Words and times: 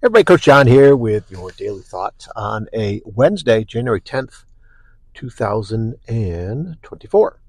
Everybody, 0.00 0.22
Coach 0.22 0.42
John 0.42 0.68
here 0.68 0.94
with 0.94 1.28
your 1.28 1.50
daily 1.50 1.82
thoughts 1.82 2.28
on 2.36 2.68
a 2.72 3.02
Wednesday, 3.04 3.64
January 3.64 4.00
10th, 4.00 4.44
2024. 5.14 7.40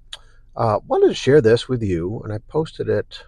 Uh, 0.56 0.80
wanted 0.88 1.10
to 1.10 1.14
share 1.14 1.42
this 1.42 1.70
with 1.70 1.84
you, 1.84 2.20
and 2.24 2.34
I 2.34 2.40
posted 2.40 2.90
it 2.90 3.24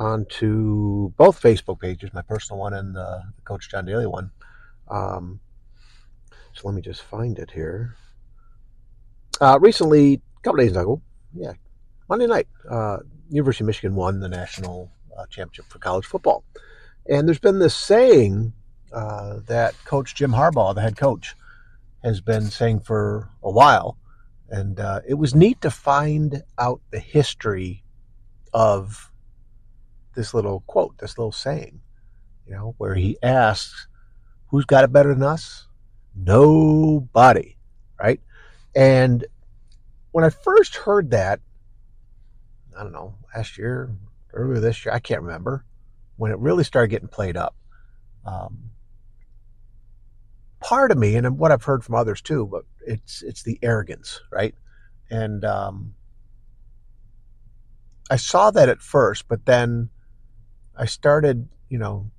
onto 0.00 1.10
both 1.10 1.40
Facebook 1.40 1.78
pages, 1.78 2.12
my 2.12 2.22
personal 2.22 2.58
one 2.58 2.74
and 2.74 2.96
the 2.96 3.22
Coach 3.44 3.70
John 3.70 3.86
Daily 3.86 4.08
one. 4.08 4.32
Um, 4.88 5.38
so 6.54 6.66
let 6.66 6.74
me 6.74 6.82
just 6.82 7.02
find 7.02 7.38
it 7.38 7.52
here. 7.52 7.94
Uh, 9.40 9.60
recently, 9.60 10.14
a 10.14 10.20
couple 10.42 10.58
days 10.58 10.72
ago, 10.72 11.00
yeah, 11.32 11.52
Monday 12.08 12.26
night, 12.26 12.48
uh, 12.68 12.96
University 13.30 13.62
of 13.62 13.68
Michigan 13.68 13.94
won 13.94 14.18
the 14.18 14.28
national 14.28 14.90
uh, 15.16 15.24
championship 15.26 15.66
for 15.66 15.78
college 15.78 16.04
football. 16.04 16.42
And 17.08 17.26
there's 17.26 17.38
been 17.38 17.58
this 17.58 17.74
saying 17.74 18.52
uh, 18.92 19.40
that 19.46 19.74
Coach 19.84 20.14
Jim 20.14 20.32
Harbaugh, 20.32 20.74
the 20.74 20.82
head 20.82 20.96
coach, 20.96 21.34
has 22.04 22.20
been 22.20 22.44
saying 22.44 22.80
for 22.80 23.30
a 23.42 23.50
while. 23.50 23.96
And 24.50 24.78
uh, 24.78 25.00
it 25.06 25.14
was 25.14 25.34
neat 25.34 25.60
to 25.62 25.70
find 25.70 26.42
out 26.58 26.80
the 26.90 26.98
history 26.98 27.82
of 28.52 29.10
this 30.14 30.34
little 30.34 30.60
quote, 30.66 30.98
this 30.98 31.16
little 31.16 31.32
saying, 31.32 31.80
you 32.46 32.54
know, 32.54 32.74
where 32.78 32.94
he 32.94 33.16
asks, 33.22 33.88
Who's 34.48 34.64
got 34.64 34.84
it 34.84 34.92
better 34.92 35.12
than 35.12 35.22
us? 35.22 35.66
Nobody, 36.14 37.56
right? 38.00 38.20
And 38.74 39.26
when 40.12 40.24
I 40.24 40.30
first 40.30 40.76
heard 40.76 41.10
that, 41.10 41.40
I 42.78 42.82
don't 42.82 42.92
know, 42.92 43.14
last 43.34 43.58
year, 43.58 43.90
earlier 44.32 44.60
this 44.60 44.84
year, 44.84 44.94
I 44.94 45.00
can't 45.00 45.20
remember 45.20 45.64
when 46.18 46.32
it 46.32 46.38
really 46.38 46.64
started 46.64 46.88
getting 46.88 47.08
played 47.08 47.36
up. 47.36 47.56
Um, 48.26 48.72
part 50.60 50.90
of 50.90 50.98
me, 50.98 51.14
and 51.14 51.38
what 51.38 51.52
I've 51.52 51.64
heard 51.64 51.82
from 51.82 51.94
others 51.94 52.20
too, 52.20 52.46
but 52.46 52.64
it's 52.86 53.22
it's 53.22 53.42
the 53.42 53.58
arrogance, 53.62 54.20
right? 54.30 54.54
And 55.10 55.44
um, 55.44 55.94
I 58.10 58.16
saw 58.16 58.50
that 58.50 58.68
at 58.68 58.82
first, 58.82 59.28
but 59.28 59.46
then 59.46 59.88
I 60.76 60.84
started, 60.84 61.48
you 61.68 61.78
know, 61.78 62.10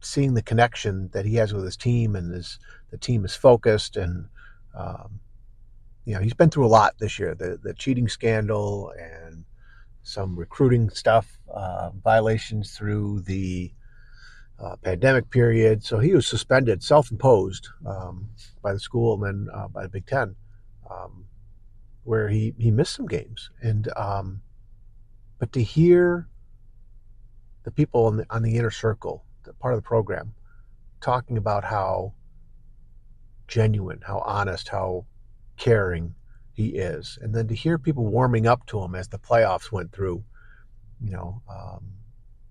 seeing 0.00 0.34
the 0.34 0.42
connection 0.42 1.10
that 1.12 1.26
he 1.26 1.34
has 1.36 1.52
with 1.52 1.64
his 1.64 1.76
team, 1.76 2.16
and 2.16 2.32
his 2.32 2.58
the 2.90 2.98
team 2.98 3.24
is 3.24 3.34
focused, 3.34 3.96
and 3.96 4.26
um, 4.74 5.20
you 6.04 6.14
know, 6.14 6.20
he's 6.20 6.34
been 6.34 6.50
through 6.50 6.66
a 6.66 6.68
lot 6.68 6.94
this 6.98 7.18
year. 7.18 7.34
The 7.34 7.58
the 7.62 7.74
cheating 7.74 8.08
scandal 8.08 8.92
and 8.98 9.44
some 10.08 10.34
recruiting 10.38 10.88
stuff, 10.88 11.38
uh, 11.52 11.90
violations 12.02 12.72
through 12.72 13.20
the 13.20 13.70
uh, 14.58 14.74
pandemic 14.76 15.28
period. 15.28 15.84
So 15.84 15.98
he 15.98 16.14
was 16.14 16.26
suspended, 16.26 16.82
self-imposed 16.82 17.68
um, 17.86 18.30
by 18.62 18.72
the 18.72 18.80
school 18.80 19.14
and 19.14 19.22
then 19.22 19.54
uh, 19.54 19.68
by 19.68 19.82
the 19.82 19.90
Big 19.90 20.06
Ten, 20.06 20.34
um, 20.90 21.26
where 22.04 22.26
he 22.28 22.54
he 22.58 22.70
missed 22.70 22.94
some 22.94 23.06
games. 23.06 23.50
And 23.60 23.90
um, 23.96 24.40
but 25.38 25.52
to 25.52 25.62
hear 25.62 26.26
the 27.64 27.70
people 27.70 28.06
on 28.06 28.16
the 28.16 28.26
on 28.30 28.42
the 28.42 28.56
inner 28.56 28.70
circle, 28.70 29.26
the 29.44 29.52
part 29.52 29.74
of 29.74 29.78
the 29.78 29.86
program, 29.86 30.32
talking 31.02 31.36
about 31.36 31.64
how 31.64 32.14
genuine, 33.46 34.00
how 34.06 34.20
honest, 34.24 34.70
how 34.70 35.04
caring 35.58 36.14
he 36.58 36.70
is. 36.70 37.18
And 37.22 37.32
then 37.34 37.46
to 37.48 37.54
hear 37.54 37.78
people 37.78 38.04
warming 38.04 38.46
up 38.48 38.66
to 38.66 38.82
him 38.82 38.96
as 38.96 39.08
the 39.08 39.18
playoffs 39.18 39.70
went 39.70 39.92
through, 39.92 40.24
you 41.00 41.12
know, 41.12 41.40
um, 41.48 41.92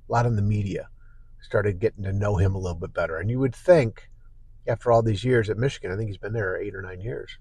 a 0.08 0.12
lot 0.12 0.26
in 0.26 0.38
the 0.38 0.42
media 0.42 0.88
started 1.42 1.80
getting 1.80 2.06
to 2.06 2.14
know 2.14 2.38
him 2.38 2.56
a 2.56 2.58
little 2.58 2.80
bit 2.80 2.94
better. 2.94 3.18
And 3.18 3.30
you 3.30 3.38
would 3.40 3.54
think, 3.54 4.10
after 4.66 4.92
all 4.92 5.04
these 5.04 5.26
years 5.26 5.50
at 5.50 5.58
Michigan, 5.58 5.92
I 5.92 5.98
think 5.98 6.10
he's 6.10 6.18
been 6.18 6.34
there 6.34 6.58
eight 6.58 6.74
or 6.74 6.82
nine 6.82 7.02
years, 7.02 7.38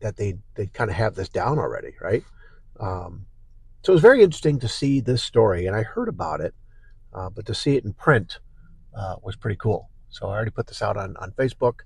that 0.00 0.16
they 0.16 0.34
they 0.56 0.66
kind 0.66 0.90
of 0.90 0.96
have 0.96 1.14
this 1.14 1.28
down 1.28 1.58
already, 1.58 1.94
right? 2.00 2.24
Um, 2.80 3.26
so 3.82 3.92
it 3.92 3.94
was 3.94 4.02
very 4.02 4.22
interesting 4.22 4.58
to 4.60 4.68
see 4.68 5.00
this 5.00 5.22
story, 5.22 5.66
and 5.66 5.76
I 5.76 5.82
heard 5.82 6.08
about 6.08 6.40
it, 6.40 6.54
uh, 7.12 7.30
but 7.30 7.46
to 7.46 7.54
see 7.54 7.76
it 7.76 7.84
in 7.84 7.92
print 7.92 8.40
uh, 8.94 9.16
was 9.22 9.36
pretty 9.36 9.56
cool. 9.56 9.88
So 10.08 10.26
I 10.26 10.30
already 10.30 10.50
put 10.50 10.66
this 10.66 10.82
out 10.82 10.96
on 10.96 11.16
on 11.18 11.30
Facebook 11.32 11.80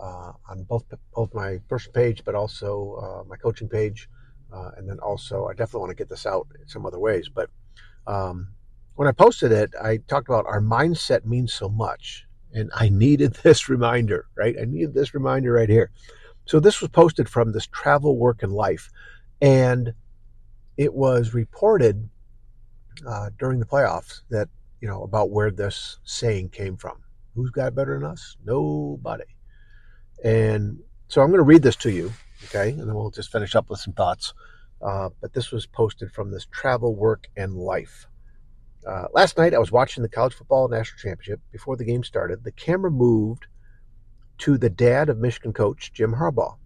uh, 0.00 0.32
on 0.48 0.62
both 0.64 0.84
both 1.14 1.32
my 1.34 1.58
personal 1.68 1.92
page, 1.94 2.22
but 2.24 2.34
also 2.34 2.94
uh, 3.02 3.28
my 3.28 3.36
coaching 3.36 3.68
page, 3.68 4.08
uh, 4.52 4.70
and 4.76 4.88
then 4.88 4.98
also 5.00 5.46
I 5.46 5.52
definitely 5.52 5.80
want 5.80 5.90
to 5.90 5.96
get 5.96 6.08
this 6.08 6.26
out 6.26 6.46
in 6.60 6.68
some 6.68 6.86
other 6.86 6.98
ways. 6.98 7.28
But 7.28 7.50
um, 8.06 8.48
when 8.94 9.08
I 9.08 9.12
posted 9.12 9.52
it, 9.52 9.70
I 9.80 9.98
talked 10.08 10.28
about 10.28 10.46
our 10.46 10.60
mindset 10.60 11.24
means 11.24 11.52
so 11.52 11.68
much, 11.68 12.26
and 12.52 12.70
I 12.74 12.88
needed 12.88 13.34
this 13.42 13.68
reminder, 13.68 14.26
right? 14.36 14.56
I 14.60 14.64
needed 14.64 14.94
this 14.94 15.14
reminder 15.14 15.52
right 15.52 15.68
here. 15.68 15.90
So 16.46 16.60
this 16.60 16.80
was 16.80 16.90
posted 16.90 17.28
from 17.28 17.52
this 17.52 17.66
travel, 17.66 18.16
work, 18.16 18.42
and 18.42 18.52
life, 18.52 18.90
and 19.40 19.92
it 20.76 20.94
was 20.94 21.34
reported 21.34 22.08
uh, 23.06 23.30
during 23.38 23.58
the 23.58 23.66
playoffs 23.66 24.22
that 24.30 24.48
you 24.80 24.88
know 24.88 25.02
about 25.02 25.30
where 25.30 25.50
this 25.50 25.98
saying 26.04 26.50
came 26.50 26.76
from. 26.76 26.98
Who's 27.34 27.50
got 27.50 27.74
better 27.74 27.98
than 27.98 28.08
us? 28.08 28.36
Nobody. 28.44 29.24
And 30.24 30.80
so 31.08 31.22
I'm 31.22 31.28
going 31.28 31.38
to 31.38 31.44
read 31.44 31.62
this 31.62 31.76
to 31.76 31.90
you, 31.90 32.12
okay, 32.44 32.70
and 32.70 32.80
then 32.80 32.94
we'll 32.94 33.10
just 33.10 33.32
finish 33.32 33.54
up 33.54 33.70
with 33.70 33.80
some 33.80 33.94
thoughts. 33.94 34.34
Uh, 34.80 35.08
but 35.20 35.32
this 35.32 35.50
was 35.50 35.66
posted 35.66 36.12
from 36.12 36.30
this 36.30 36.46
travel, 36.50 36.94
work, 36.94 37.28
and 37.36 37.54
life. 37.54 38.06
Uh, 38.86 39.06
last 39.12 39.36
night, 39.36 39.54
I 39.54 39.58
was 39.58 39.72
watching 39.72 40.02
the 40.02 40.08
college 40.08 40.34
football 40.34 40.68
national 40.68 40.98
championship. 40.98 41.40
Before 41.50 41.76
the 41.76 41.84
game 41.84 42.04
started, 42.04 42.44
the 42.44 42.52
camera 42.52 42.90
moved 42.90 43.46
to 44.38 44.56
the 44.56 44.70
dad 44.70 45.08
of 45.08 45.18
Michigan 45.18 45.52
coach 45.52 45.92
Jim 45.92 46.14
Harbaugh, 46.14 46.56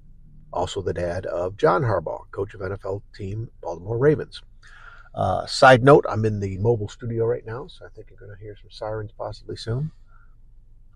also 0.53 0.83
the 0.83 0.93
dad 0.93 1.25
of 1.27 1.57
John 1.57 1.83
Harbaugh, 1.83 2.31
coach 2.31 2.55
of 2.55 2.61
NFL 2.61 3.03
team 3.15 3.51
Baltimore 3.63 3.99
Ravens. 3.99 4.43
Uh, 5.15 5.47
side 5.47 5.83
note: 5.83 6.05
I'm 6.09 6.25
in 6.25 6.41
the 6.41 6.59
mobile 6.59 6.89
studio 6.89 7.25
right 7.27 7.45
now, 7.47 7.67
so 7.67 7.85
I 7.85 7.89
think 7.89 8.09
you're 8.11 8.19
going 8.19 8.37
to 8.37 8.43
hear 8.43 8.57
some 8.57 8.71
sirens 8.71 9.13
possibly 9.17 9.57
soon. 9.57 9.91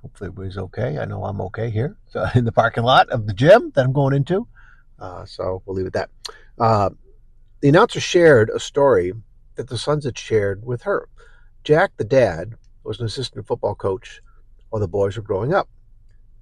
Hopefully 0.03 0.29
everybody's 0.29 0.59
okay. 0.59 0.99
I 0.99 1.05
know 1.05 1.25
I'm 1.25 1.41
okay 1.43 1.71
here. 1.71 1.97
So 2.09 2.25
in 2.34 2.45
the 2.45 2.53
parking 2.53 2.84
lot 2.84 3.09
of 3.11 3.27
the 3.27 3.34
gym 3.34 3.73
that 3.75 3.84
I'm 3.84 3.93
going 3.93 4.15
into. 4.15 4.47
Uh, 4.99 5.25
so 5.27 5.62
we'll 5.65 5.77
leave 5.77 5.87
it 5.87 5.95
at 5.97 6.09
that. 6.27 6.33
Uh, 6.59 6.91
the 7.61 7.69
announcer 7.69 8.01
shared 8.01 8.51
a 8.51 8.61
story 8.61 9.12
that 9.56 9.69
the 9.69 9.79
sons 9.79 10.05
had 10.05 10.19
shared 10.19 10.65
with 10.65 10.83
her. 10.83 11.09
Jack, 11.65 11.93
the 11.97 12.05
dad, 12.05 12.55
was 12.85 13.01
an 13.01 13.06
assistant 13.06 13.47
football 13.47 13.75
coach 13.75 14.21
while 14.71 14.81
the 14.81 14.89
boys 14.89 15.17
were 15.17 15.23
growing 15.23 15.53
up. 15.53 15.69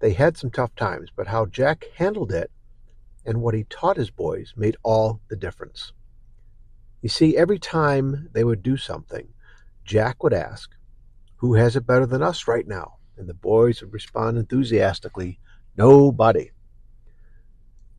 They 0.00 0.12
had 0.12 0.36
some 0.36 0.50
tough 0.50 0.74
times, 0.74 1.10
but 1.14 1.26
how 1.26 1.46
Jack 1.46 1.86
handled 1.96 2.32
it 2.32 2.50
and 3.24 3.40
what 3.40 3.54
he 3.54 3.64
taught 3.64 3.96
his 3.96 4.10
boys 4.10 4.52
made 4.56 4.76
all 4.82 5.20
the 5.28 5.36
difference. 5.36 5.92
You 7.00 7.08
see, 7.08 7.36
every 7.36 7.58
time 7.58 8.28
they 8.32 8.44
would 8.44 8.62
do 8.62 8.76
something, 8.76 9.28
Jack 9.84 10.22
would 10.22 10.34
ask, 10.34 10.70
Who 11.36 11.54
has 11.54 11.76
it 11.76 11.86
better 11.86 12.06
than 12.06 12.22
us 12.22 12.48
right 12.48 12.66
now? 12.66 12.96
And 13.16 13.28
the 13.28 13.34
boys 13.34 13.80
would 13.80 13.92
respond 13.92 14.38
enthusiastically, 14.38 15.38
Nobody. 15.76 16.50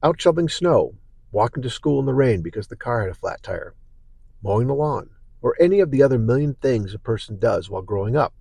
Out 0.02 0.22
shoveling 0.22 0.50
snow, 0.50 0.96
walking 1.32 1.64
to 1.64 1.70
school 1.70 2.00
in 2.00 2.06
the 2.06 2.14
rain 2.14 2.42
because 2.42 2.68
the 2.68 2.76
car 2.76 3.02
had 3.02 3.10
a 3.10 3.14
flat 3.14 3.44
tire, 3.44 3.76
mowing 4.42 4.68
the 4.68 4.74
lawn, 4.74 5.10
or 5.42 5.56
any 5.60 5.80
of 5.82 5.92
the 5.92 6.02
other 6.02 6.18
million 6.18 6.54
things 6.56 6.94
a 6.94 7.00
person 7.00 7.38
does 7.38 7.70
while 7.70 7.82
growing 7.82 8.16
up. 8.16 8.34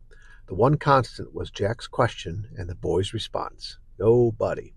The 0.47 0.55
one 0.55 0.77
constant 0.77 1.35
was 1.35 1.51
Jack's 1.51 1.87
question 1.87 2.49
and 2.57 2.69
the 2.69 2.75
boy's 2.75 3.13
response 3.13 3.79
Nobody. 3.99 4.75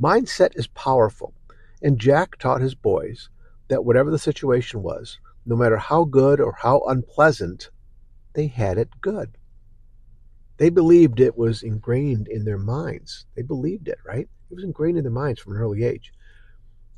Mindset 0.00 0.58
is 0.58 0.66
powerful, 0.66 1.34
and 1.82 1.98
Jack 1.98 2.38
taught 2.38 2.60
his 2.60 2.74
boys 2.74 3.28
that 3.68 3.84
whatever 3.84 4.10
the 4.10 4.18
situation 4.18 4.82
was, 4.82 5.18
no 5.46 5.54
matter 5.54 5.76
how 5.76 6.04
good 6.04 6.40
or 6.40 6.52
how 6.52 6.80
unpleasant, 6.88 7.70
they 8.32 8.48
had 8.48 8.78
it 8.78 9.00
good. 9.00 9.36
They 10.56 10.70
believed 10.70 11.20
it 11.20 11.36
was 11.36 11.62
ingrained 11.62 12.28
in 12.28 12.44
their 12.44 12.58
minds. 12.58 13.26
They 13.34 13.42
believed 13.42 13.88
it, 13.88 13.98
right? 14.04 14.28
It 14.50 14.54
was 14.54 14.64
ingrained 14.64 14.98
in 14.98 15.04
their 15.04 15.10
minds 15.12 15.40
from 15.40 15.54
an 15.54 15.58
early 15.60 15.82
age. 15.82 16.12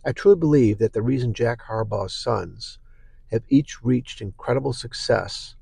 I 0.05 0.13
truly 0.13 0.37
believe 0.37 0.79
that 0.79 0.93
the 0.93 1.03
reason 1.03 1.33
Jack 1.33 1.63
Harbaugh's 1.63 2.15
sons 2.15 2.79
have 3.33 3.43
each 3.49 3.83
reached 3.83 4.21
incredible 4.21 4.73
success 4.73 5.57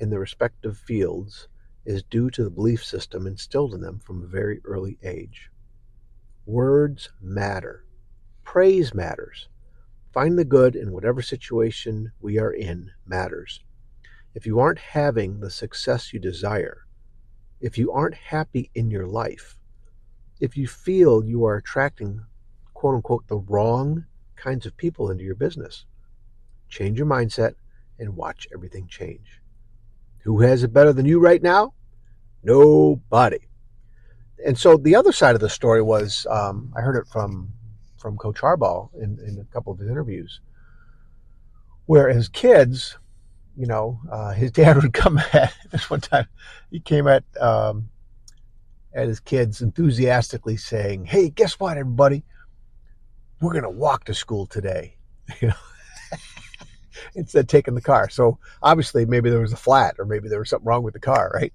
in 0.00 0.10
their 0.10 0.20
respective 0.20 0.78
fields 0.78 1.48
is 1.84 2.02
due 2.04 2.30
to 2.30 2.44
the 2.44 2.50
belief 2.50 2.84
system 2.84 3.26
instilled 3.26 3.74
in 3.74 3.80
them 3.80 3.98
from 3.98 4.22
a 4.22 4.26
very 4.26 4.60
early 4.64 4.96
age. 5.02 5.50
Words 6.46 7.10
matter. 7.20 7.84
Praise 8.42 8.94
matters. 8.94 9.48
Find 10.12 10.38
the 10.38 10.44
good 10.44 10.76
in 10.76 10.92
whatever 10.92 11.20
situation 11.20 12.12
we 12.20 12.38
are 12.38 12.52
in 12.52 12.92
matters. 13.04 13.60
If 14.34 14.46
you 14.46 14.60
aren't 14.60 14.78
having 14.78 15.40
the 15.40 15.50
success 15.50 16.12
you 16.12 16.20
desire, 16.20 16.83
if 17.64 17.78
you 17.78 17.90
aren't 17.90 18.14
happy 18.14 18.70
in 18.74 18.90
your 18.90 19.06
life, 19.06 19.56
if 20.38 20.54
you 20.54 20.66
feel 20.66 21.24
you 21.24 21.46
are 21.46 21.56
attracting, 21.56 22.20
quote 22.74 22.96
unquote, 22.96 23.26
the 23.26 23.38
wrong 23.38 24.04
kinds 24.36 24.66
of 24.66 24.76
people 24.76 25.10
into 25.10 25.24
your 25.24 25.34
business, 25.34 25.86
change 26.68 26.98
your 26.98 27.06
mindset 27.06 27.54
and 27.98 28.14
watch 28.14 28.46
everything 28.52 28.86
change. 28.86 29.40
Who 30.24 30.42
has 30.42 30.62
it 30.62 30.74
better 30.74 30.92
than 30.92 31.06
you 31.06 31.18
right 31.18 31.42
now? 31.42 31.72
Nobody. 32.42 33.38
And 34.44 34.58
so 34.58 34.76
the 34.76 34.94
other 34.94 35.12
side 35.12 35.34
of 35.34 35.40
the 35.40 35.48
story 35.48 35.80
was 35.80 36.26
um, 36.28 36.70
I 36.76 36.82
heard 36.82 36.96
it 36.96 37.08
from 37.10 37.50
from 37.96 38.18
Coach 38.18 38.42
Harbaugh 38.42 38.90
in, 38.96 39.18
in 39.26 39.38
a 39.40 39.50
couple 39.54 39.72
of 39.72 39.78
his 39.78 39.88
interviews, 39.88 40.42
where 41.86 42.10
as 42.10 42.28
kids, 42.28 42.98
you 43.56 43.66
know, 43.66 44.00
uh, 44.10 44.32
his 44.32 44.50
dad 44.50 44.76
would 44.82 44.92
come 44.92 45.18
at 45.32 45.54
this 45.70 45.88
one 45.88 46.00
time. 46.00 46.26
He 46.70 46.80
came 46.80 47.06
at 47.06 47.24
um, 47.40 47.88
at 48.94 49.08
his 49.08 49.20
kids 49.20 49.60
enthusiastically 49.60 50.56
saying, 50.56 51.06
"Hey, 51.06 51.28
guess 51.30 51.58
what, 51.60 51.76
everybody? 51.76 52.24
We're 53.40 53.54
gonna 53.54 53.70
walk 53.70 54.04
to 54.04 54.14
school 54.14 54.46
today." 54.46 54.96
You 55.40 55.48
know, 55.48 55.54
instead 57.14 57.40
of 57.40 57.46
taking 57.46 57.74
the 57.74 57.80
car. 57.80 58.10
So 58.10 58.38
obviously, 58.62 59.06
maybe 59.06 59.30
there 59.30 59.40
was 59.40 59.54
a 59.54 59.56
flat, 59.56 59.96
or 59.98 60.04
maybe 60.04 60.28
there 60.28 60.38
was 60.38 60.50
something 60.50 60.66
wrong 60.66 60.82
with 60.82 60.92
the 60.92 61.00
car, 61.00 61.30
right? 61.34 61.52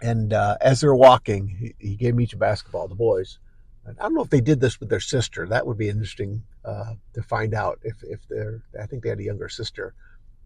And 0.00 0.32
uh, 0.32 0.56
as 0.60 0.80
they 0.80 0.86
were 0.86 0.94
walking, 0.94 1.48
he, 1.48 1.74
he, 1.78 1.96
gave 1.96 2.18
each 2.20 2.32
a 2.32 2.36
basketball, 2.36 2.86
the 2.86 2.94
boys. 2.94 3.38
And 3.86 3.98
I 3.98 4.04
don't 4.04 4.14
know 4.14 4.22
if 4.22 4.30
they 4.30 4.40
did 4.40 4.60
this 4.60 4.78
with 4.78 4.88
their 4.88 5.00
sister. 5.00 5.48
That 5.48 5.66
would 5.66 5.76
be 5.76 5.88
interesting 5.88 6.44
uh, 6.64 6.94
to 7.14 7.22
find 7.22 7.54
out 7.54 7.80
if 7.82 7.96
if 8.02 8.20
they're. 8.28 8.62
I 8.80 8.86
think 8.86 9.02
they 9.02 9.08
had 9.08 9.18
a 9.18 9.24
younger 9.24 9.48
sister. 9.48 9.94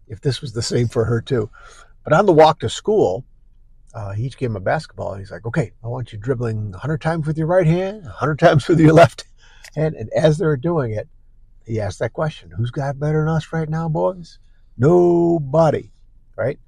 If 0.09 0.21
this 0.21 0.41
was 0.41 0.53
the 0.53 0.61
same 0.61 0.87
for 0.87 1.05
her 1.05 1.21
too. 1.21 1.49
But 2.03 2.13
on 2.13 2.25
the 2.25 2.33
walk 2.33 2.59
to 2.59 2.69
school, 2.69 3.23
uh, 3.93 4.11
he 4.13 4.23
each 4.25 4.37
gave 4.37 4.49
him 4.49 4.55
a 4.55 4.61
basketball. 4.61 5.15
He's 5.15 5.31
like, 5.31 5.45
okay, 5.45 5.71
I 5.83 5.87
want 5.87 6.11
you 6.11 6.19
dribbling 6.19 6.71
100 6.71 7.01
times 7.01 7.25
with 7.25 7.37
your 7.37 7.47
right 7.47 7.67
hand, 7.67 8.03
100 8.03 8.39
times 8.39 8.67
with 8.67 8.79
your 8.79 8.93
left 9.01 9.25
hand. 9.75 9.95
And 9.95 10.09
as 10.13 10.37
they're 10.37 10.57
doing 10.57 10.91
it, 10.91 11.07
he 11.65 11.79
asked 11.79 11.99
that 11.99 12.13
question 12.13 12.51
Who's 12.51 12.71
got 12.71 12.99
better 12.99 13.19
than 13.19 13.29
us 13.29 13.53
right 13.53 13.69
now, 13.69 13.87
boys? 13.89 14.39
Nobody, 14.77 15.91
right? 16.35 16.59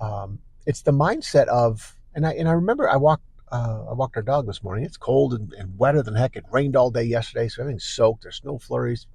Um, 0.00 0.40
it's 0.66 0.82
the 0.82 0.92
mindset 0.92 1.46
of, 1.46 1.96
and 2.14 2.26
I, 2.26 2.32
and 2.32 2.48
I 2.48 2.52
remember 2.52 2.88
I 2.88 2.96
walked. 2.96 3.24
Uh, 3.50 3.86
I 3.88 3.94
walked 3.94 4.14
our 4.16 4.22
dog 4.22 4.46
this 4.46 4.62
morning. 4.62 4.84
It's 4.84 4.98
cold 4.98 5.32
and, 5.32 5.52
and 5.54 5.78
wetter 5.78 6.02
than 6.02 6.14
heck. 6.14 6.36
It 6.36 6.44
rained 6.50 6.76
all 6.76 6.90
day 6.90 7.04
yesterday, 7.04 7.48
so 7.48 7.62
everything's 7.62 7.84
soaked. 7.84 8.24
There's 8.24 8.36
snow 8.36 8.58
flurries. 8.58 9.06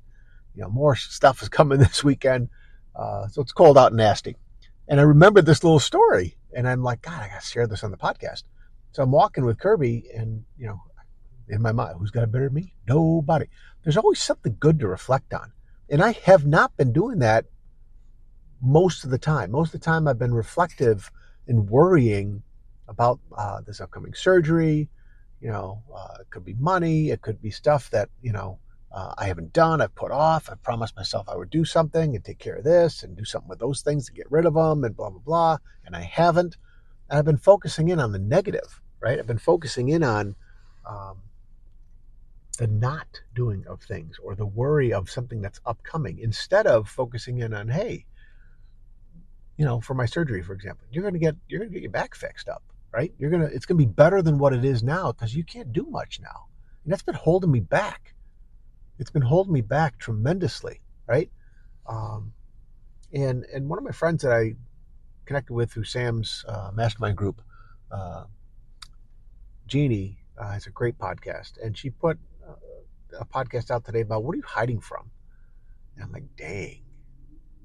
You 0.56 0.64
know, 0.64 0.70
more 0.70 0.96
stuff 0.96 1.44
is 1.44 1.50
coming 1.50 1.78
this 1.80 2.04
weekend. 2.04 2.50
Uh, 2.96 3.28
so 3.28 3.42
it's 3.42 3.52
cold 3.52 3.78
out 3.78 3.94
nasty. 3.94 4.36
And 4.88 5.00
I 5.00 5.04
remembered 5.04 5.46
this 5.46 5.64
little 5.64 5.80
story, 5.80 6.36
and 6.56 6.68
I'm 6.68 6.84
like, 6.84 7.02
God, 7.02 7.22
I 7.22 7.30
got 7.30 7.42
to 7.42 7.48
share 7.48 7.68
this 7.68 7.84
on 7.84 7.92
the 7.92 7.98
podcast. 7.98 8.44
So 8.92 9.02
I'm 9.02 9.12
walking 9.12 9.46
with 9.46 9.60
Kirby, 9.60 10.06
and 10.16 10.44
you 10.58 10.68
know, 10.68 10.82
in 11.50 11.62
my 11.62 11.72
mind, 11.72 11.96
who's 11.98 12.12
got 12.12 12.24
a 12.24 12.28
better 12.28 12.50
me? 12.50 12.74
Nobody. 12.88 13.48
There's 13.84 13.98
always 13.98 14.22
something 14.22 14.58
good 14.60 14.80
to 14.80 14.88
reflect 14.88 15.34
on, 15.34 15.52
and 15.90 16.02
I 16.04 16.12
have 16.26 16.46
not 16.46 16.76
been 16.78 16.94
doing 16.94 17.20
that 17.20 17.46
most 18.62 19.04
of 19.04 19.10
the 19.10 19.18
time. 19.18 19.52
Most 19.52 19.74
of 19.74 19.80
the 19.80 19.86
time, 19.86 20.08
I've 20.08 20.20
been 20.20 20.34
reflective 20.34 21.12
and 21.48 21.70
worrying 21.70 22.44
about 22.88 23.20
uh, 23.38 23.62
this 23.66 23.82
upcoming 23.82 24.14
surgery. 24.14 24.90
You 25.42 25.50
know, 25.50 25.84
uh, 25.94 26.18
it 26.22 26.30
could 26.30 26.46
be 26.46 26.54
money, 26.54 27.10
it 27.10 27.22
could 27.22 27.42
be 27.42 27.52
stuff 27.52 27.90
that 27.92 28.10
you 28.22 28.32
know 28.32 28.60
uh, 28.94 29.14
I 29.18 29.26
haven't 29.26 29.54
done, 29.54 29.82
I've 29.82 29.96
put 29.96 30.12
off. 30.12 30.50
I 30.50 30.56
promised 30.56 30.96
myself 30.96 31.28
I 31.28 31.36
would 31.36 31.50
do 31.50 31.66
something 31.66 32.16
and 32.16 32.24
take 32.24 32.38
care 32.38 32.56
of 32.56 32.64
this 32.64 33.02
and 33.02 33.18
do 33.18 33.26
something 33.26 33.50
with 33.50 33.60
those 33.60 33.82
things 33.82 34.06
to 34.06 34.14
get 34.14 34.32
rid 34.32 34.46
of 34.46 34.54
them 34.54 34.84
and 34.84 34.96
blah, 34.96 35.10
blah, 35.10 35.20
blah. 35.20 35.58
And 35.86 35.96
I 35.96 36.02
haven't. 36.02 36.58
And 37.10 37.18
I've 37.18 37.26
been 37.26 37.38
focusing 37.38 37.90
in 37.90 38.00
on 38.00 38.12
the 38.12 38.20
negative, 38.20 38.82
right? 39.00 39.18
I've 39.18 39.28
been 39.28 39.40
focusing 39.40 39.90
in 39.90 40.04
on 40.04 40.36
um, 40.88 41.18
the 42.60 42.68
not 42.68 43.22
doing 43.34 43.66
of 43.68 43.82
things 43.82 44.18
or 44.22 44.36
the 44.36 44.46
worry 44.46 44.94
of 44.94 45.10
something 45.10 45.42
that's 45.42 45.60
upcoming 45.66 46.20
instead 46.20 46.68
of 46.68 46.88
focusing 46.88 47.40
in 47.40 47.52
on, 47.52 47.70
hey, 47.70 48.06
you 49.58 49.66
know, 49.66 49.82
for 49.82 49.96
my 49.96 50.06
surgery, 50.06 50.44
for 50.44 50.54
example, 50.54 50.86
you're 50.92 51.02
going 51.02 51.16
to 51.16 51.20
get, 51.20 51.36
you're 51.48 51.60
going 51.60 51.72
to 51.72 51.74
get 51.74 51.82
your 51.82 51.92
back 51.92 52.14
fixed 52.14 52.48
up, 52.48 52.62
right? 52.92 53.12
You're 53.18 53.32
going 53.32 53.42
to, 53.42 53.54
it's 53.54 53.66
going 53.66 53.80
to 53.80 53.86
be 53.86 53.92
better 53.92 54.22
than 54.22 54.38
what 54.38 54.54
it 54.54 54.64
is 54.64 54.84
now 54.84 55.12
because 55.12 55.36
you 55.36 55.44
can't 55.44 55.74
do 55.74 55.88
much 55.90 56.20
now. 56.22 56.46
And 56.84 56.94
that's 56.94 57.02
been 57.02 57.16
holding 57.16 57.52
me 57.52 57.60
back 57.60 58.14
it's 59.04 59.12
been 59.12 59.22
holding 59.22 59.52
me 59.52 59.60
back 59.60 60.00
tremendously, 60.00 60.80
right? 61.08 61.30
Um, 61.86 62.32
and 63.12 63.44
and 63.54 63.68
one 63.68 63.78
of 63.78 63.84
my 63.84 63.92
friends 63.92 64.24
that 64.24 64.32
I 64.32 64.54
connected 65.26 65.54
with 65.54 65.74
through 65.74 65.84
Sam's 65.84 66.46
uh, 66.48 66.72
mastermind 66.74 67.18
group, 67.18 67.42
uh, 67.92 68.24
Jeannie, 69.68 70.20
uh, 70.38 70.52
has 70.52 70.68
a 70.68 70.70
great 70.70 70.98
podcast, 70.98 71.62
and 71.62 71.78
she 71.78 71.90
put 71.90 72.18
uh, 72.48 72.54
a 73.20 73.26
podcast 73.26 73.72
out 73.72 73.84
today 73.84 74.00
about 74.00 74.24
what 74.24 74.36
are 74.36 74.38
you 74.38 74.48
hiding 74.48 74.80
from? 74.80 75.12
And 75.96 76.06
I'm 76.06 76.12
like, 76.14 76.38
dang, 76.38 76.84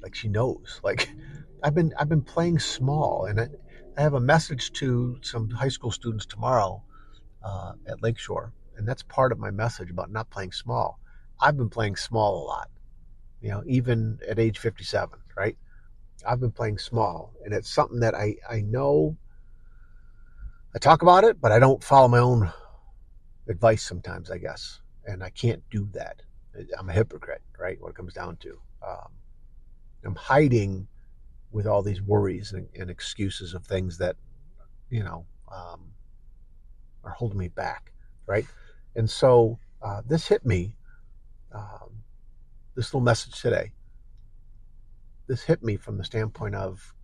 like 0.02 0.16
she 0.16 0.26
knows. 0.26 0.80
Like 0.82 1.08
I've 1.62 1.76
been 1.76 1.94
I've 1.96 2.08
been 2.08 2.22
playing 2.22 2.58
small, 2.58 3.26
and 3.26 3.40
I, 3.40 3.48
I 3.96 4.00
have 4.00 4.14
a 4.14 4.20
message 4.20 4.72
to 4.72 5.20
some 5.22 5.50
high 5.50 5.68
school 5.68 5.92
students 5.92 6.26
tomorrow 6.26 6.82
uh, 7.44 7.74
at 7.86 8.02
Lakeshore, 8.02 8.52
and 8.76 8.88
that's 8.88 9.04
part 9.04 9.30
of 9.30 9.38
my 9.38 9.52
message 9.52 9.88
about 9.88 10.10
not 10.10 10.30
playing 10.30 10.50
small. 10.50 10.98
I've 11.40 11.56
been 11.56 11.70
playing 11.70 11.96
small 11.96 12.42
a 12.42 12.44
lot, 12.44 12.70
you 13.40 13.50
know, 13.50 13.62
even 13.66 14.18
at 14.28 14.38
age 14.38 14.58
57, 14.58 15.18
right? 15.36 15.56
I've 16.26 16.40
been 16.40 16.50
playing 16.50 16.78
small, 16.78 17.32
and 17.44 17.54
it's 17.54 17.70
something 17.70 18.00
that 18.00 18.14
I, 18.14 18.36
I 18.50 18.60
know 18.62 19.16
I 20.74 20.78
talk 20.78 21.02
about 21.02 21.24
it, 21.24 21.40
but 21.40 21.50
I 21.50 21.58
don't 21.58 21.82
follow 21.82 22.08
my 22.08 22.18
own 22.18 22.52
advice 23.48 23.82
sometimes, 23.82 24.30
I 24.30 24.38
guess. 24.38 24.80
And 25.06 25.24
I 25.24 25.30
can't 25.30 25.62
do 25.70 25.88
that. 25.92 26.22
I'm 26.78 26.88
a 26.88 26.92
hypocrite, 26.92 27.42
right? 27.58 27.80
What 27.80 27.90
it 27.90 27.94
comes 27.94 28.14
down 28.14 28.36
to. 28.38 28.60
Um, 28.86 29.08
I'm 30.04 30.14
hiding 30.14 30.86
with 31.50 31.66
all 31.66 31.82
these 31.82 32.02
worries 32.02 32.52
and, 32.52 32.68
and, 32.78 32.90
excuses 32.90 33.54
of 33.54 33.66
things 33.66 33.96
that, 33.98 34.16
you 34.90 35.02
know, 35.02 35.24
um, 35.50 35.92
are 37.02 37.10
holding 37.10 37.38
me 37.38 37.48
back, 37.48 37.92
right? 38.26 38.46
And 38.94 39.08
so 39.08 39.58
uh, 39.82 40.02
this 40.06 40.28
hit 40.28 40.44
me 40.44 40.76
um, 41.58 41.90
this 42.74 42.86
little 42.86 43.00
message 43.00 43.40
today. 43.40 43.72
This 45.26 45.42
hit 45.42 45.62
me 45.62 45.76
from 45.76 45.98
the 45.98 46.04
standpoint 46.04 46.54
of, 46.54 46.94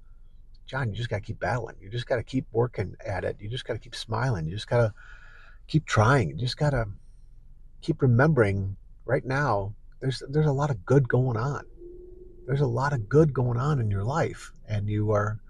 John, 0.66 0.90
you 0.90 0.96
just 0.96 1.10
got 1.10 1.16
to 1.16 1.22
keep 1.22 1.40
battling. 1.40 1.76
You 1.80 1.90
just 1.90 2.06
got 2.06 2.16
to 2.16 2.22
keep 2.22 2.46
working 2.52 2.96
at 3.04 3.24
it. 3.24 3.36
You 3.38 3.50
just 3.50 3.66
got 3.66 3.74
to 3.74 3.78
keep 3.78 3.94
smiling. 3.94 4.46
You 4.46 4.54
just 4.54 4.68
got 4.68 4.78
to 4.78 4.94
keep 5.66 5.84
trying. 5.84 6.30
You 6.30 6.36
just 6.36 6.56
got 6.56 6.70
to 6.70 6.86
keep 7.82 8.00
remembering 8.00 8.76
right 9.04 9.24
now 9.26 9.74
there's 10.04 10.22
there's 10.28 10.46
a 10.46 10.52
lot 10.52 10.70
of 10.70 10.84
good 10.84 11.08
going 11.08 11.38
on. 11.38 11.64
There's 12.46 12.60
a 12.60 12.66
lot 12.66 12.92
of 12.92 13.08
good 13.08 13.32
going 13.32 13.58
on 13.58 13.80
in 13.80 13.90
your 13.90 14.04
life 14.04 14.52
and 14.68 14.86
you 14.86 15.12
are 15.12 15.40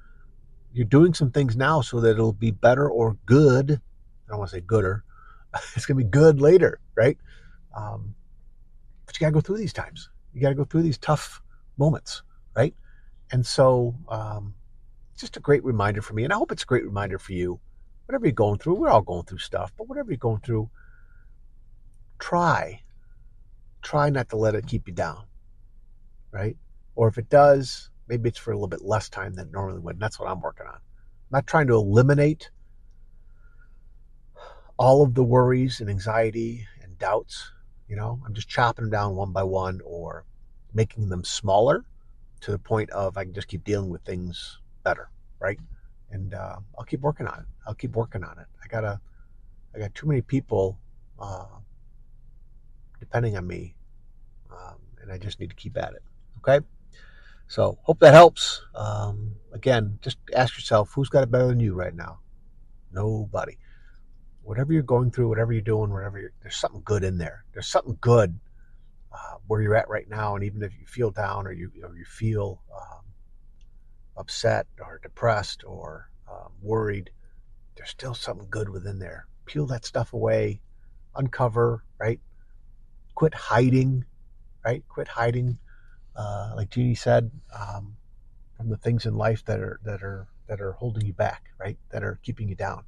you're 0.73 0.87
doing 0.87 1.13
some 1.13 1.33
things 1.33 1.57
now 1.57 1.81
so 1.81 2.01
that 2.01 2.11
it'll 2.11 2.33
be 2.33 2.53
better 2.53 2.89
or 2.89 3.17
good. 3.27 3.73
I 3.73 4.31
don't 4.31 4.39
want 4.39 4.51
to 4.51 4.57
say 4.57 4.61
gooder. 4.61 5.03
It's 5.77 5.87
going 5.87 5.99
to 5.99 6.05
be 6.05 6.11
good 6.11 6.41
later, 6.41 6.81
right? 6.97 7.17
Um, 7.77 8.15
but 9.07 9.15
you 9.15 9.21
got 9.21 9.29
to 9.29 9.35
go 9.35 9.41
through 9.41 9.59
these 9.59 9.73
times. 9.73 10.11
You 10.33 10.41
got 10.41 10.51
to 10.51 10.55
go 10.55 10.65
through 10.65 10.83
these 10.83 10.99
tough 10.99 11.43
moments, 11.77 12.23
right? 12.57 12.75
And 13.31 13.47
so, 13.47 13.95
um, 14.09 14.55
just 15.17 15.37
a 15.37 15.41
great 15.41 15.65
reminder 15.65 16.03
for 16.03 16.15
me, 16.15 16.25
and 16.25 16.33
I 16.33 16.37
hope 16.37 16.53
it's 16.53 16.65
a 16.65 16.67
great 16.67 16.85
reminder 16.85 17.19
for 17.19 17.33
you. 17.33 17.61
Whatever 18.07 18.27
you're 18.27 18.33
going 18.33 18.59
through, 18.59 18.75
we're 18.75 18.91
all 18.91 19.01
going 19.01 19.25
through 19.25 19.39
stuff, 19.39 19.73
but 19.79 19.89
whatever 19.89 20.11
you're 20.11 20.19
going 20.19 20.41
through, 20.41 20.69
try, 22.19 22.83
try 23.83 24.11
not 24.11 24.29
to 24.31 24.37
let 24.37 24.55
it 24.55 24.67
keep 24.67 24.89
you 24.89 24.95
down, 24.95 25.25
right? 26.31 26.57
Or 26.97 27.09
if 27.09 27.17
it 27.17 27.31
does, 27.31 27.91
maybe 28.09 28.29
it's 28.29 28.39
for 28.39 28.51
a 28.51 28.55
little 28.55 28.69
bit 28.69 28.83
less 28.83 29.09
time 29.09 29.35
than 29.35 29.49
it 29.49 29.53
normally 29.53 29.81
would. 29.81 29.97
And 29.97 30.03
that's 30.03 30.19
what 30.19 30.29
I'm 30.29 30.41
working 30.41 30.67
on. 30.67 30.75
I'm 30.75 30.81
not 31.31 31.47
trying 31.47 31.69
to 31.69 31.75
eliminate 31.75 32.51
all 34.77 35.03
of 35.03 35.15
the 35.15 35.25
worries 35.25 35.81
and 35.81 35.89
anxiety 35.89 36.67
and 36.83 36.99
doubts 36.99 37.51
you 37.89 37.97
know, 37.97 38.21
I'm 38.27 38.35
just 38.35 38.49
chopping 38.49 38.85
them 38.85 38.91
down 38.91 39.17
one 39.17 39.33
by 39.33 39.43
one 39.43 39.81
or 39.85 40.25
making 40.73 41.09
them 41.09 41.25
smaller 41.25 41.85
to 42.41 42.51
the 42.51 42.59
point 42.59 42.91
of 42.91 43.17
I 43.17 43.25
can 43.25 43.35
just 43.35 43.49
keep 43.49 43.65
dealing 43.65 43.91
with 43.91 44.03
things 44.03 44.59
better, 44.83 45.11
right? 45.39 45.59
And 46.11 46.35
uh, 46.35 46.57
I'll 46.79 46.85
keep 46.85 47.01
working 47.01 47.27
on 47.27 47.41
it. 47.41 47.47
I'll 47.67 47.75
keep 47.75 47.95
working 47.95 48.25
on 48.25 48.39
it. 48.39 48.47
I 48.63 48.67
gotta, 48.69 49.01
I 49.75 49.79
got 49.79 49.95
too 49.95 50.07
many 50.07 50.21
people 50.21 50.79
uh, 51.19 51.47
depending 53.01 53.37
on 53.37 53.47
me, 53.47 53.75
um, 54.51 54.77
and 55.03 55.13
I 55.13 55.19
just 55.19 55.41
need 55.41 55.51
to 55.51 55.57
keep 55.57 55.77
at 55.77 55.93
it. 55.93 56.03
Okay. 56.39 56.65
So 57.47 57.79
hope 57.83 57.99
that 58.01 58.15
helps. 58.15 58.63
Um, 58.75 59.35
again, 59.53 59.99
just 60.03 60.19
ask 60.35 60.57
yourself 60.57 60.93
who's 60.95 61.09
got 61.09 61.23
it 61.23 61.31
better 61.31 61.47
than 61.47 61.61
you 61.61 61.75
right 61.75 61.95
now. 61.95 62.21
Nobody 62.91 63.59
whatever 64.45 64.73
you're 64.73 64.83
going 64.83 65.11
through, 65.11 65.29
whatever 65.29 65.53
you're 65.53 65.63
doing, 65.63 65.91
whatever 65.91 66.21
you're, 66.21 66.33
there's 66.43 66.57
something 66.57 66.83
good 66.85 67.05
in 67.05 67.19
there. 67.19 67.45
There's 67.53 67.69
something 67.69 67.99
good 68.01 68.39
uh, 69.13 69.37
where 69.47 69.63
you're 69.63 69.77
at 69.77 69.89
right 69.89 70.09
now, 70.09 70.35
and 70.35 70.45
even 70.45 70.63
if 70.63 70.73
you 70.79 70.87
feel 70.87 71.11
down 71.11 71.47
or 71.47 71.53
you 71.53 71.71
or 71.83 71.97
you 71.97 72.05
feel 72.05 72.63
um, 72.75 73.05
upset 74.17 74.67
or 74.81 75.01
depressed 75.03 75.65
or 75.67 76.11
um, 76.31 76.53
worried, 76.63 77.11
there's 77.77 77.91
still 77.91 78.15
something 78.15 78.47
good 78.51 78.69
within 78.69 78.99
there. 78.99 79.27
Peel 79.47 79.67
that 79.67 79.85
stuff 79.85 80.13
away, 80.13 80.61
uncover, 81.15 81.85
right? 81.99 82.21
Quit 83.15 83.35
hiding, 83.35 84.05
right? 84.65 84.85
Quit 84.89 85.09
hiding, 85.09 85.59
uh, 86.17 86.53
like 86.57 86.71
Jeannie 86.71 86.95
said, 86.95 87.31
um, 87.59 87.97
from 88.57 88.69
the 88.69 88.77
things 88.77 89.07
in 89.07 89.15
life 89.15 89.45
that 89.47 89.61
are 89.61 89.81
that 89.85 90.03
are 90.03 90.29
that 90.49 90.61
are 90.61 90.73
holding 90.73 91.07
you 91.07 91.13
back, 91.13 91.45
right? 91.59 91.79
That 91.91 92.05
are 92.05 92.19
keeping 92.23 92.49
you 92.49 92.55
down. 92.55 92.85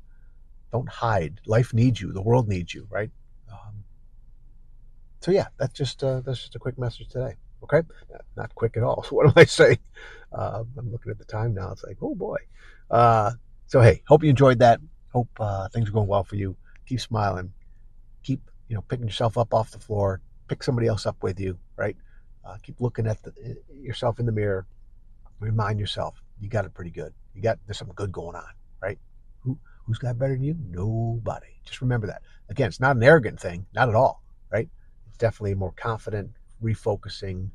Don't 0.72 0.88
hide. 0.88 1.40
Life 1.46 1.72
needs 1.72 2.00
you. 2.00 2.12
The 2.12 2.22
world 2.22 2.48
needs 2.48 2.74
you, 2.74 2.86
right? 2.90 3.10
Um, 3.50 3.84
so 5.20 5.30
yeah, 5.30 5.46
that's 5.58 5.72
just 5.72 6.02
uh, 6.02 6.20
that's 6.20 6.40
just 6.40 6.54
a 6.54 6.58
quick 6.58 6.78
message 6.78 7.08
today. 7.08 7.34
Okay, 7.62 7.82
not 8.36 8.54
quick 8.54 8.76
at 8.76 8.82
all. 8.82 9.02
So 9.02 9.10
what 9.16 9.26
am 9.26 9.32
I 9.36 9.44
saying? 9.44 9.78
Uh, 10.32 10.64
I'm 10.76 10.90
looking 10.92 11.10
at 11.10 11.18
the 11.18 11.24
time 11.24 11.54
now. 11.54 11.70
It's 11.72 11.84
like, 11.84 11.98
oh 12.02 12.14
boy. 12.14 12.38
Uh, 12.90 13.32
so 13.66 13.80
hey, 13.80 14.02
hope 14.06 14.22
you 14.22 14.30
enjoyed 14.30 14.58
that. 14.60 14.80
Hope 15.12 15.28
uh, 15.40 15.68
things 15.68 15.88
are 15.88 15.92
going 15.92 16.08
well 16.08 16.24
for 16.24 16.36
you. 16.36 16.56
Keep 16.86 17.00
smiling. 17.00 17.52
Keep 18.22 18.40
you 18.68 18.74
know 18.74 18.82
picking 18.82 19.06
yourself 19.06 19.38
up 19.38 19.54
off 19.54 19.70
the 19.70 19.78
floor. 19.78 20.20
Pick 20.48 20.62
somebody 20.62 20.86
else 20.86 21.06
up 21.06 21.16
with 21.22 21.40
you. 21.40 21.58
Right. 21.76 21.96
Uh, 22.44 22.56
keep 22.62 22.80
looking 22.80 23.06
at 23.06 23.22
the, 23.22 23.32
yourself 23.74 24.20
in 24.20 24.26
the 24.26 24.32
mirror. 24.32 24.66
Remind 25.40 25.80
yourself 25.80 26.22
you 26.40 26.48
got 26.48 26.64
it 26.64 26.74
pretty 26.74 26.90
good. 26.90 27.12
You 27.34 27.42
got 27.42 27.58
there's 27.66 27.78
something 27.78 27.94
good 27.96 28.12
going 28.12 28.36
on. 28.36 28.52
Right. 28.80 28.98
Who 29.86 29.92
who's 29.92 29.98
got 29.98 30.18
better 30.18 30.34
than 30.34 30.42
you? 30.42 30.56
Nobody. 30.70 31.46
Just 31.64 31.80
remember 31.80 32.06
that. 32.08 32.22
Again, 32.48 32.68
it's 32.68 32.80
not 32.80 32.96
an 32.96 33.02
arrogant 33.02 33.40
thing. 33.40 33.66
Not 33.74 33.88
at 33.88 33.94
all. 33.94 34.22
Right. 34.50 34.68
It's 35.08 35.18
definitely 35.18 35.54
more 35.54 35.72
confident, 35.72 36.30
refocusing, 36.62 37.50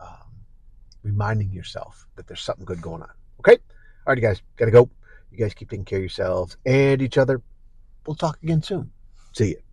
um, 0.00 0.32
reminding 1.02 1.52
yourself 1.52 2.06
that 2.16 2.26
there's 2.26 2.40
something 2.40 2.64
good 2.64 2.82
going 2.82 3.02
on. 3.02 3.10
Okay. 3.40 3.52
All 4.06 4.12
right, 4.12 4.18
you 4.18 4.22
guys, 4.22 4.42
gotta 4.56 4.70
go. 4.70 4.88
You 5.30 5.38
guys 5.38 5.54
keep 5.54 5.70
taking 5.70 5.84
care 5.84 5.98
of 5.98 6.02
yourselves 6.02 6.56
and 6.64 7.02
each 7.02 7.18
other. 7.18 7.42
We'll 8.06 8.16
talk 8.16 8.38
again 8.42 8.62
soon. 8.62 8.90
See 9.32 9.50
you. 9.50 9.65